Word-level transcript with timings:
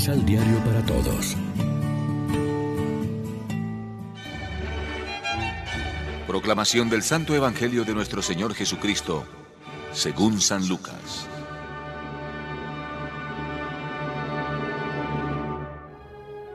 Misal 0.00 0.24
Diario 0.24 0.58
para 0.64 0.80
Todos. 0.86 1.36
Proclamación 6.26 6.88
del 6.88 7.02
Santo 7.02 7.34
Evangelio 7.34 7.84
de 7.84 7.92
nuestro 7.92 8.22
Señor 8.22 8.54
Jesucristo, 8.54 9.26
según 9.92 10.40
San 10.40 10.66
Lucas. 10.68 11.28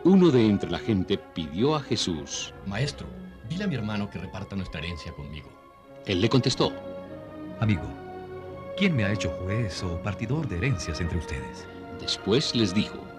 Uno 0.04 0.32
de 0.32 0.48
entre 0.48 0.72
la 0.72 0.80
gente 0.80 1.20
pidió 1.20 1.76
a 1.76 1.82
Jesús, 1.82 2.52
Maestro, 2.66 3.06
dile 3.48 3.66
a 3.66 3.68
mi 3.68 3.76
hermano 3.76 4.10
que 4.10 4.18
reparta 4.18 4.56
nuestra 4.56 4.80
herencia 4.80 5.12
conmigo. 5.12 5.52
Él 6.08 6.20
le 6.20 6.30
contestó, 6.30 6.74
Amigo, 7.60 7.84
¿quién 8.76 8.96
me 8.96 9.06
ha 9.06 9.14
hecho 9.14 9.30
juez 9.44 9.84
o 9.84 10.02
partidor 10.02 10.48
de 10.48 10.58
herencias 10.58 11.00
entre 11.00 11.20
ustedes? 11.20 11.68
Después 12.02 12.56
les 12.56 12.74
dijo, 12.74 13.15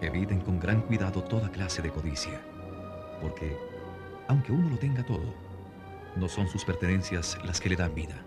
Eviten 0.00 0.40
con 0.40 0.60
gran 0.60 0.82
cuidado 0.82 1.22
toda 1.24 1.50
clase 1.50 1.80
de 1.80 1.90
codicia, 1.90 2.40
porque, 3.20 3.56
aunque 4.28 4.52
uno 4.52 4.68
lo 4.68 4.78
tenga 4.78 5.04
todo, 5.04 5.34
no 6.16 6.28
son 6.28 6.48
sus 6.48 6.64
pertenencias 6.64 7.38
las 7.44 7.60
que 7.60 7.70
le 7.70 7.76
dan 7.76 7.94
vida. 7.94 8.22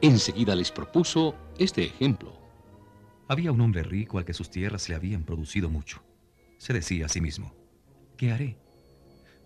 Enseguida 0.00 0.54
les 0.54 0.70
propuso 0.70 1.34
este 1.58 1.84
ejemplo. 1.84 2.38
Había 3.28 3.52
un 3.52 3.60
hombre 3.60 3.82
rico 3.82 4.18
al 4.18 4.24
que 4.24 4.34
sus 4.34 4.50
tierras 4.50 4.88
le 4.88 4.94
habían 4.94 5.24
producido 5.24 5.70
mucho. 5.70 6.02
Se 6.58 6.72
decía 6.72 7.06
a 7.06 7.08
sí 7.08 7.20
mismo, 7.20 7.54
¿qué 8.16 8.32
haré? 8.32 8.58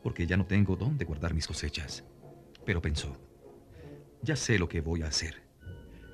Porque 0.02 0.26
ya 0.26 0.36
no 0.36 0.46
tengo 0.46 0.76
dónde 0.76 1.04
guardar 1.04 1.34
mis 1.34 1.46
cosechas. 1.46 2.04
Pero 2.64 2.82
pensó, 2.82 3.16
ya 4.22 4.36
sé 4.36 4.58
lo 4.58 4.68
que 4.68 4.80
voy 4.80 5.02
a 5.02 5.08
hacer. 5.08 5.42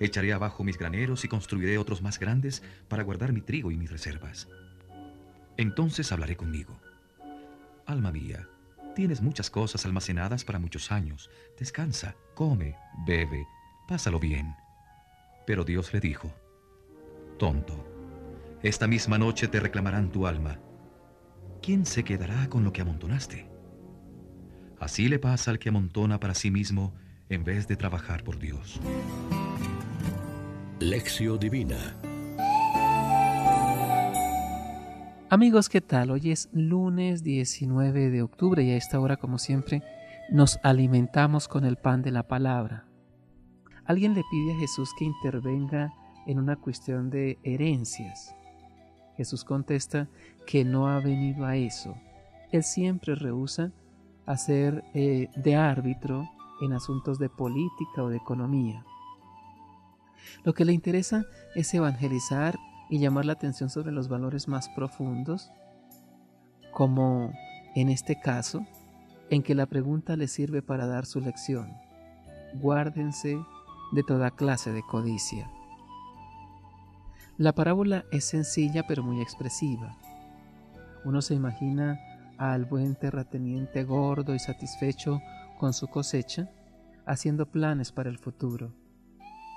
Echaré 0.01 0.33
abajo 0.33 0.65
mis 0.65 0.79
graneros 0.79 1.25
y 1.25 1.29
construiré 1.29 1.79
otros 1.79 2.03
más 2.03 2.19
grandes 2.19 2.63
para 2.89 3.03
guardar 3.03 3.33
mi 3.33 3.41
trigo 3.41 3.71
y 3.71 3.77
mis 3.77 3.91
reservas. 3.91 4.49
Entonces 5.57 6.11
hablaré 6.11 6.37
conmigo. 6.37 6.81
Alma 7.87 8.11
mía, 8.11 8.49
tienes 8.95 9.21
muchas 9.21 9.51
cosas 9.51 9.85
almacenadas 9.85 10.45
para 10.45 10.59
muchos 10.59 10.91
años. 10.91 11.31
Descansa, 11.59 12.17
come, 12.35 12.77
bebe, 13.07 13.47
pásalo 13.87 14.19
bien. 14.19 14.55
Pero 15.47 15.65
Dios 15.65 15.93
le 15.93 16.01
dijo, 16.01 16.33
Tonto, 17.39 17.87
esta 18.63 18.87
misma 18.87 19.19
noche 19.19 19.47
te 19.49 19.61
reclamarán 19.61 20.11
tu 20.11 20.27
alma. 20.27 20.59
¿Quién 21.63 21.87
se 21.87 22.05
quedará 22.05 22.49
con 22.49 22.65
lo 22.65 22.73
que 22.73 22.83
amontonaste? 22.83 23.47
Así 24.81 25.09
le 25.09 25.19
pasa 25.19 25.51
al 25.51 25.59
que 25.59 25.69
amontona 25.69 26.19
para 26.19 26.35
sí 26.35 26.51
mismo 26.51 26.95
en 27.29 27.45
vez 27.45 27.69
de 27.69 27.77
trabajar 27.77 28.25
por 28.25 28.39
Dios. 28.39 28.81
Lección 30.81 31.39
Divina 31.39 31.97
Amigos, 35.35 35.69
¿qué 35.69 35.81
tal? 35.81 36.13
Hoy 36.13 36.31
es 36.31 36.49
lunes 36.53 37.25
19 37.25 38.11
de 38.11 38.23
octubre 38.23 38.63
y 38.63 38.71
a 38.71 38.77
esta 38.77 39.01
hora, 39.01 39.17
como 39.17 39.39
siempre, 39.39 39.83
nos 40.31 40.61
alimentamos 40.63 41.49
con 41.49 41.65
el 41.65 41.75
pan 41.77 42.03
de 42.03 42.13
la 42.13 42.23
palabra. 42.23 42.87
Alguien 43.85 44.15
le 44.15 44.23
pide 44.31 44.53
a 44.53 44.59
Jesús 44.61 44.91
que 44.97 45.05
intervenga 45.05 45.93
en 46.29 46.39
una 46.39 46.55
cuestión 46.55 47.11
de 47.11 47.41
herencias. 47.43 48.33
Jesús 49.17 49.43
contesta 49.43 50.07
que 50.47 50.65
no 50.65 50.87
ha 50.87 51.01
venido 51.01 51.45
a 51.45 51.57
eso. 51.57 51.97
Él 52.53 52.63
siempre 52.63 53.17
rehúsa 53.17 53.73
hacer 54.27 54.85
eh, 54.95 55.31
de 55.35 55.57
árbitro 55.57 56.31
en 56.61 56.75
asuntos 56.75 57.19
de 57.19 57.29
política 57.29 58.05
o 58.05 58.09
de 58.09 58.19
economía. 58.19 58.85
Lo 60.45 60.55
que 60.55 60.65
le 60.65 60.73
interesa 60.73 61.25
es 61.57 61.75
evangelizar 61.75 62.55
y 62.91 62.99
llamar 62.99 63.25
la 63.25 63.33
atención 63.35 63.71
sobre 63.71 63.93
los 63.93 64.09
valores 64.09 64.49
más 64.49 64.69
profundos, 64.71 65.51
como 66.73 67.33
en 67.75 67.89
este 67.89 68.21
caso, 68.21 68.67
en 69.31 69.43
que 69.43 69.55
la 69.55 69.67
pregunta 69.67 70.17
le 70.17 70.29
sirve 70.29 70.63
para 70.63 70.87
dar 70.87 71.07
su 71.07 71.21
lección. 71.21 71.73
Guárdense 72.55 73.39
de 73.93 74.03
toda 74.03 74.31
clase 74.31 74.73
de 74.73 74.83
codicia. 74.83 75.51
La 77.37 77.53
parábola 77.53 78.05
es 78.13 78.25
sencilla 78.25 78.87
pero 78.87 79.03
muy 79.03 79.21
expresiva. 79.21 79.97
Uno 81.05 81.21
se 81.21 81.35
imagina 81.35 81.99
al 82.39 82.65
buen 82.65 82.95
terrateniente 82.95 83.85
gordo 83.85 84.35
y 84.35 84.39
satisfecho 84.39 85.21
con 85.59 85.73
su 85.73 85.89
cosecha, 85.89 86.51
haciendo 87.07 87.47
planes 87.47 87.93
para 87.93 88.11
el 88.11 88.19
futuro. 88.19 88.73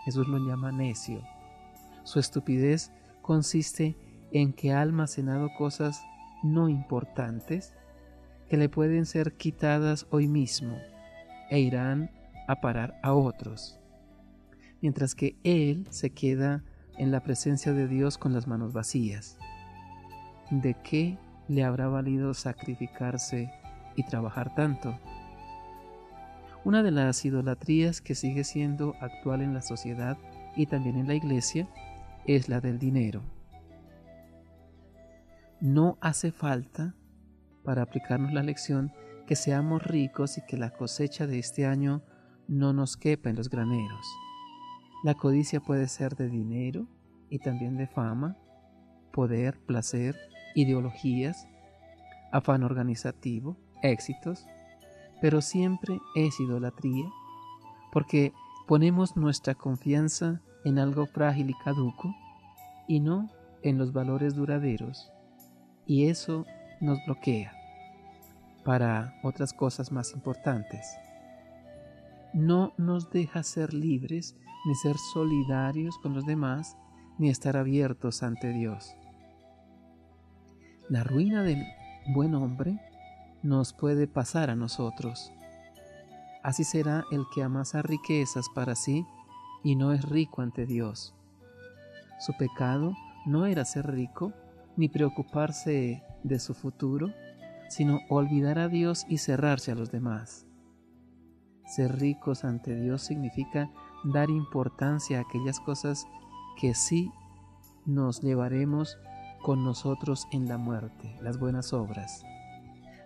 Jesús 0.05 0.27
lo 0.27 0.37
llama 0.39 0.71
necio. 0.71 1.21
Su 2.03 2.19
estupidez 2.19 2.91
consiste 3.27 3.97
en 4.31 4.53
que 4.53 4.71
ha 4.71 4.81
almacenado 4.81 5.49
cosas 5.57 6.01
no 6.43 6.69
importantes 6.69 7.73
que 8.49 8.55
le 8.55 8.69
pueden 8.69 9.05
ser 9.05 9.33
quitadas 9.33 10.07
hoy 10.11 10.29
mismo 10.29 10.77
e 11.49 11.59
irán 11.59 12.09
a 12.47 12.61
parar 12.61 12.97
a 13.03 13.13
otros, 13.13 13.81
mientras 14.81 15.13
que 15.13 15.35
él 15.43 15.87
se 15.89 16.11
queda 16.11 16.63
en 16.97 17.11
la 17.11 17.21
presencia 17.21 17.73
de 17.73 17.89
Dios 17.89 18.17
con 18.17 18.31
las 18.31 18.47
manos 18.47 18.71
vacías. 18.71 19.37
¿De 20.49 20.75
qué 20.75 21.17
le 21.49 21.65
habrá 21.65 21.89
valido 21.89 22.33
sacrificarse 22.33 23.51
y 23.97 24.03
trabajar 24.03 24.55
tanto? 24.55 24.97
Una 26.63 26.81
de 26.81 26.91
las 26.91 27.25
idolatrías 27.25 27.99
que 27.99 28.15
sigue 28.15 28.45
siendo 28.45 28.95
actual 29.01 29.41
en 29.41 29.53
la 29.53 29.61
sociedad 29.61 30.17
y 30.55 30.67
también 30.67 30.95
en 30.95 31.07
la 31.07 31.15
iglesia 31.15 31.67
es 32.27 32.49
la 32.49 32.59
del 32.59 32.77
dinero. 32.77 33.21
No 35.59 35.97
hace 36.01 36.31
falta, 36.31 36.93
para 37.63 37.81
aplicarnos 37.81 38.33
la 38.33 38.43
lección, 38.43 38.91
que 39.25 39.35
seamos 39.35 39.83
ricos 39.83 40.37
y 40.37 40.41
que 40.45 40.57
la 40.57 40.71
cosecha 40.71 41.25
de 41.25 41.39
este 41.39 41.65
año 41.65 42.03
no 42.47 42.73
nos 42.73 42.95
quepa 42.95 43.29
en 43.29 43.35
los 43.35 43.49
graneros. 43.49 44.05
La 45.03 45.15
codicia 45.15 45.59
puede 45.59 45.87
ser 45.87 46.15
de 46.15 46.29
dinero 46.29 46.87
y 47.29 47.39
también 47.39 47.77
de 47.77 47.87
fama, 47.87 48.37
poder, 49.11 49.59
placer, 49.59 50.15
ideologías, 50.53 51.47
afán 52.31 52.63
organizativo, 52.63 53.57
éxitos, 53.81 54.45
pero 55.21 55.41
siempre 55.41 55.99
es 56.15 56.39
idolatría, 56.39 57.05
porque 57.91 58.33
ponemos 58.67 59.15
nuestra 59.15 59.55
confianza 59.55 60.41
en 60.67 60.79
algo 60.79 61.05
frágil 61.05 61.49
y 61.49 61.53
caduco 61.53 62.13
y 62.89 62.99
no 62.99 63.29
en 63.63 63.77
los 63.77 63.93
valores 63.93 64.35
duraderos, 64.35 65.09
y 65.85 66.07
eso 66.07 66.45
nos 66.81 66.99
bloquea 67.05 67.53
para 68.65 69.17
otras 69.23 69.53
cosas 69.53 69.93
más 69.93 70.11
importantes. 70.11 70.85
No 72.33 72.73
nos 72.77 73.09
deja 73.11 73.43
ser 73.43 73.73
libres 73.73 74.35
ni 74.65 74.75
ser 74.75 74.97
solidarios 75.13 75.97
con 75.99 76.13
los 76.13 76.25
demás, 76.25 76.75
ni 77.17 77.29
estar 77.29 77.55
abiertos 77.55 78.21
ante 78.21 78.51
Dios. 78.51 78.93
La 80.89 81.05
ruina 81.05 81.43
del 81.43 81.63
buen 82.13 82.35
hombre 82.35 82.77
nos 83.41 83.71
puede 83.71 84.05
pasar 84.05 84.49
a 84.49 84.55
nosotros. 84.57 85.31
Así 86.43 86.65
será 86.65 87.05
el 87.11 87.23
que 87.33 87.41
amasa 87.41 87.81
riquezas 87.81 88.47
para 88.53 88.75
sí 88.75 89.05
y 89.67 89.75
no 89.75 89.91
es 89.91 90.07
rico 90.07 90.41
ante 90.41 90.65
Dios. 90.65 91.13
Su 92.21 92.31
pecado 92.37 92.93
no 93.25 93.45
era 93.45 93.65
ser 93.65 93.85
rico 93.85 94.31
ni 94.77 94.87
preocuparse 94.87 96.05
de 96.23 96.39
su 96.39 96.53
futuro, 96.53 97.09
sino 97.67 97.99
olvidar 98.07 98.59
a 98.59 98.69
Dios 98.69 99.05
y 99.09 99.17
cerrarse 99.17 99.73
a 99.73 99.75
los 99.75 99.91
demás. 99.91 100.47
Ser 101.65 101.99
ricos 101.99 102.45
ante 102.45 102.79
Dios 102.79 103.01
significa 103.01 103.69
dar 104.05 104.29
importancia 104.29 105.17
a 105.17 105.23
aquellas 105.23 105.59
cosas 105.59 106.05
que 106.57 106.73
sí 106.73 107.11
nos 107.85 108.21
llevaremos 108.21 108.97
con 109.41 109.65
nosotros 109.65 110.29
en 110.31 110.47
la 110.47 110.57
muerte, 110.57 111.17
las 111.21 111.39
buenas 111.39 111.73
obras. 111.73 112.23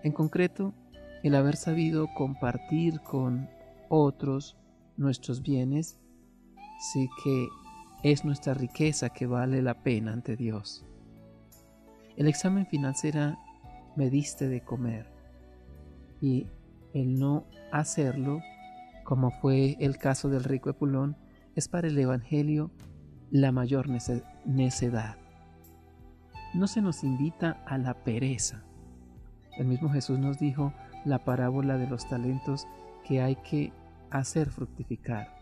En 0.04 0.12
concreto, 0.12 0.76
el 1.24 1.34
haber 1.34 1.56
sabido 1.56 2.08
compartir 2.16 3.02
con 3.02 3.50
otros 3.90 4.58
nuestros 4.96 5.42
bienes, 5.42 5.98
sí 6.82 7.10
que 7.24 7.48
es 8.04 8.26
nuestra 8.26 8.56
riqueza 8.56 9.10
que 9.10 9.28
vale 9.28 9.62
la 9.62 9.84
pena 9.84 10.14
ante 10.14 10.36
Dios. 10.36 10.84
El 12.18 12.28
examen 12.28 12.66
final 12.66 12.96
será, 12.96 13.38
me 13.96 14.10
diste 14.10 14.50
de 14.50 14.62
comer. 14.62 15.12
Y 16.20 16.48
el 16.94 17.20
no 17.20 17.46
hacerlo, 17.72 18.42
como 19.04 19.30
fue 19.30 19.78
el 19.80 19.98
caso 19.98 20.30
del 20.30 20.44
rico 20.44 20.72
Epulón, 20.72 21.16
es 21.56 21.68
para 21.68 21.88
el 21.88 21.98
Evangelio 21.98 22.72
la 23.30 23.52
mayor 23.52 23.88
necedad. 24.46 25.18
No 26.54 26.68
se 26.68 26.82
nos 26.82 27.04
invita 27.04 27.64
a 27.68 27.78
la 27.78 27.94
pereza. 28.04 28.64
El 29.58 29.68
mismo 29.68 29.90
Jesús 29.90 30.18
nos 30.18 30.40
dijo 30.40 30.74
la 31.06 31.24
parábola 31.24 31.78
de 31.78 31.88
los 31.88 32.08
talentos 32.10 32.68
que 33.08 33.22
hay 33.22 33.36
que 33.38 33.72
hacer 34.10 34.50
fructificar. 34.50 35.41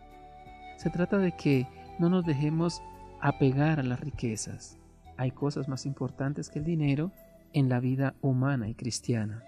Se 0.80 0.88
trata 0.88 1.18
de 1.18 1.32
que 1.32 1.66
no 1.98 2.08
nos 2.08 2.24
dejemos 2.24 2.82
apegar 3.20 3.80
a 3.80 3.82
las 3.82 4.00
riquezas, 4.00 4.78
hay 5.18 5.30
cosas 5.30 5.68
más 5.68 5.84
importantes 5.84 6.48
que 6.48 6.58
el 6.58 6.64
dinero 6.64 7.12
en 7.52 7.68
la 7.68 7.80
vida 7.80 8.14
humana 8.22 8.66
y 8.66 8.74
cristiana. 8.74 9.44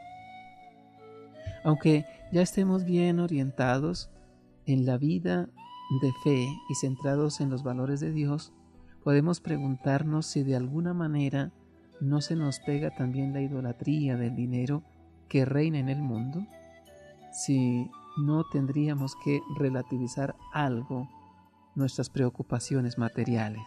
Aunque 1.65 2.05
ya 2.33 2.43
estemos 2.43 2.85
bien 2.85 3.19
orientados 3.19 4.11
en 4.67 4.85
la 4.85 4.99
vida 4.99 5.49
de 6.03 6.13
fe 6.23 6.47
y 6.69 6.75
centrados 6.75 7.41
en 7.41 7.49
los 7.49 7.63
valores 7.63 8.01
de 8.01 8.13
Dios, 8.13 8.53
podemos 9.03 9.41
preguntarnos 9.41 10.27
si 10.27 10.43
de 10.43 10.55
alguna 10.55 10.93
manera 10.93 11.51
no 12.03 12.21
se 12.21 12.37
nos 12.37 12.61
pega 12.61 12.91
también 12.91 13.33
la 13.33 13.41
idolatría 13.41 14.19
del 14.19 14.37
dinero 14.37 14.83
que 15.31 15.47
reina 15.47 15.79
en 15.79 15.89
el 15.89 16.03
mundo, 16.03 16.47
si 17.33 17.91
no 18.19 18.45
tendríamos 18.53 19.17
que 19.25 19.41
relativizar 19.57 20.37
algo 20.53 21.09
nuestras 21.75 22.11
preocupaciones 22.11 22.99
materiales. 22.99 23.63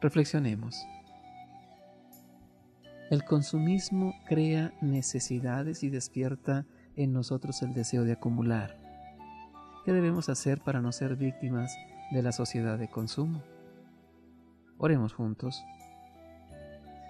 Reflexionemos. 0.00 0.76
El 3.10 3.24
consumismo 3.24 4.14
crea 4.26 4.72
necesidades 4.80 5.82
y 5.82 5.90
despierta 5.90 6.64
en 6.96 7.12
nosotros 7.12 7.60
el 7.62 7.74
deseo 7.74 8.04
de 8.04 8.12
acumular. 8.12 8.78
¿Qué 9.84 9.92
debemos 9.92 10.28
hacer 10.28 10.60
para 10.60 10.80
no 10.80 10.92
ser 10.92 11.16
víctimas 11.16 11.74
de 12.12 12.22
la 12.22 12.32
sociedad 12.32 12.78
de 12.78 12.88
consumo? 12.88 13.42
Oremos 14.78 15.12
juntos. 15.12 15.62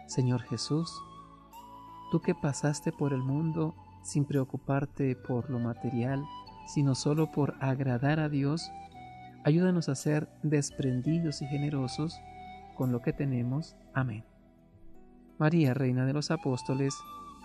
Señor 0.06 0.42
Jesús, 0.42 0.90
tú 2.10 2.20
que 2.20 2.34
pasaste 2.34 2.92
por 2.92 3.12
el 3.12 3.22
mundo 3.22 3.74
sin 4.02 4.24
preocuparte 4.24 5.14
por 5.14 5.50
lo 5.50 5.58
material, 5.58 6.24
sino 6.66 6.94
solo 6.94 7.30
por 7.30 7.54
agradar 7.60 8.20
a 8.20 8.28
Dios, 8.28 8.70
ayúdanos 9.44 9.88
a 9.88 9.94
ser 9.94 10.28
desprendidos 10.42 11.42
y 11.42 11.46
generosos 11.46 12.20
con 12.76 12.92
lo 12.92 13.02
que 13.02 13.12
tenemos. 13.12 13.76
Amén. 13.94 14.24
María, 15.38 15.74
Reina 15.74 16.04
de 16.04 16.12
los 16.12 16.30
Apóstoles, 16.30 16.94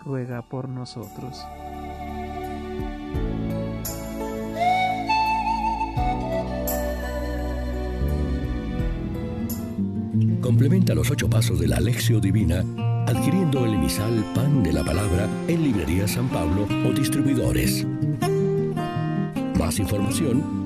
ruega 0.04 0.48
por 0.48 0.68
nosotros. 0.68 1.44
Complementa 10.40 10.94
los 10.94 11.10
ocho 11.10 11.28
pasos 11.28 11.58
de 11.58 11.68
la 11.68 11.76
Alexio 11.76 12.20
Divina 12.20 12.62
adquiriendo 13.06 13.64
el 13.64 13.74
emisal 13.74 14.24
Pan 14.34 14.62
de 14.62 14.72
la 14.72 14.84
Palabra 14.84 15.28
en 15.48 15.62
Librería 15.62 16.08
San 16.08 16.28
Pablo 16.28 16.66
o 16.86 16.92
distribuidores. 16.92 17.86
Más 19.58 19.78
información 19.78 20.65